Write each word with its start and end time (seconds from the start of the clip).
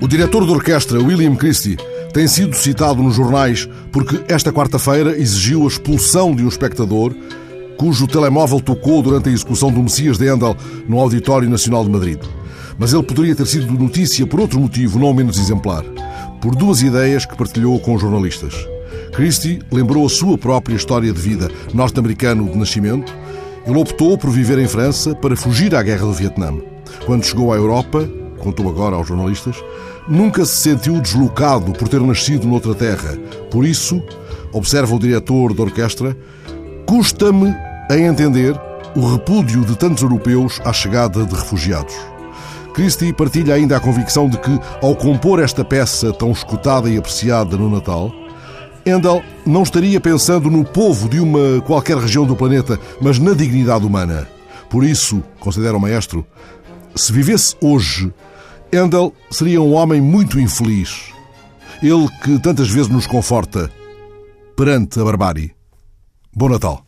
O 0.00 0.08
diretor 0.08 0.46
de 0.46 0.52
orquestra, 0.52 1.00
William 1.00 1.34
Christie, 1.34 1.76
tem 2.12 2.28
sido 2.28 2.54
citado 2.54 3.02
nos 3.02 3.16
jornais 3.16 3.68
porque 3.90 4.20
esta 4.28 4.52
quarta-feira 4.52 5.18
exigiu 5.18 5.64
a 5.64 5.66
expulsão 5.66 6.34
de 6.34 6.44
um 6.44 6.48
espectador 6.48 7.12
cujo 7.76 8.06
telemóvel 8.06 8.60
tocou 8.60 9.02
durante 9.02 9.28
a 9.28 9.32
execução 9.32 9.70
do 9.70 9.82
Messias 9.82 10.16
de 10.16 10.28
Handel 10.28 10.56
no 10.88 10.98
Auditório 10.98 11.50
Nacional 11.50 11.84
de 11.84 11.90
Madrid. 11.90 12.20
Mas 12.78 12.92
ele 12.92 13.02
poderia 13.02 13.34
ter 13.34 13.46
sido 13.46 13.72
notícia 13.72 14.26
por 14.26 14.40
outro 14.40 14.60
motivo 14.60 14.98
não 14.98 15.12
menos 15.12 15.38
exemplar, 15.38 15.82
por 16.40 16.54
duas 16.54 16.82
ideias 16.82 17.26
que 17.26 17.36
partilhou 17.36 17.78
com 17.80 17.94
os 17.94 18.00
jornalistas. 18.00 18.54
Christie 19.12 19.60
lembrou 19.72 20.06
a 20.06 20.08
sua 20.08 20.36
própria 20.36 20.76
história 20.76 21.12
de 21.12 21.20
vida, 21.20 21.50
norte-americano 21.72 22.48
de 22.48 22.56
nascimento. 22.56 23.12
Ele 23.66 23.80
optou 23.80 24.16
por 24.16 24.30
viver 24.30 24.58
em 24.58 24.68
França 24.68 25.14
para 25.14 25.34
fugir 25.34 25.74
à 25.74 25.82
guerra 25.82 26.06
do 26.06 26.12
Vietnã. 26.12 26.54
Quando 27.04 27.24
chegou 27.24 27.52
à 27.52 27.56
Europa, 27.56 28.08
contou 28.38 28.68
agora 28.68 28.94
aos 28.94 29.08
jornalistas, 29.08 29.56
nunca 30.08 30.44
se 30.44 30.54
sentiu 30.54 31.00
deslocado 31.00 31.72
por 31.72 31.88
ter 31.88 32.00
nascido 32.00 32.46
noutra 32.46 32.74
terra. 32.74 33.16
Por 33.50 33.66
isso, 33.66 34.00
observa 34.52 34.94
o 34.94 34.98
diretor 35.00 35.52
da 35.52 35.64
orquestra, 35.64 36.16
custa-me 36.86 37.52
a 37.90 37.98
entender 37.98 38.54
o 38.94 39.12
repúdio 39.12 39.64
de 39.64 39.76
tantos 39.76 40.02
europeus 40.02 40.60
à 40.64 40.72
chegada 40.72 41.24
de 41.24 41.34
refugiados. 41.34 41.94
Christie 42.72 43.12
partilha 43.12 43.54
ainda 43.54 43.76
a 43.76 43.80
convicção 43.80 44.28
de 44.28 44.38
que, 44.38 44.60
ao 44.82 44.94
compor 44.94 45.42
esta 45.42 45.64
peça 45.64 46.12
tão 46.12 46.30
escutada 46.30 46.88
e 46.88 46.96
apreciada 46.96 47.56
no 47.56 47.68
Natal, 47.68 48.12
Handel 48.86 49.22
não 49.44 49.62
estaria 49.62 50.00
pensando 50.00 50.50
no 50.50 50.64
povo 50.64 51.08
de 51.08 51.18
uma 51.18 51.60
qualquer 51.62 51.96
região 51.96 52.24
do 52.24 52.36
planeta, 52.36 52.78
mas 53.00 53.18
na 53.18 53.32
dignidade 53.32 53.84
humana. 53.84 54.28
Por 54.70 54.84
isso, 54.84 55.22
considera 55.40 55.76
o 55.76 55.80
maestro, 55.80 56.24
se 56.94 57.12
vivesse 57.12 57.56
hoje 57.60 58.12
Handel 58.72 59.12
seria 59.30 59.60
um 59.60 59.74
homem 59.74 60.00
muito 60.00 60.40
infeliz. 60.40 61.12
Ele 61.82 62.08
que 62.22 62.38
tantas 62.38 62.68
vezes 62.68 62.88
nos 62.88 63.06
conforta 63.06 63.70
perante 64.56 64.98
a 65.00 65.04
barbárie. 65.04 65.52
Bom 66.34 66.48
Natal. 66.48 66.85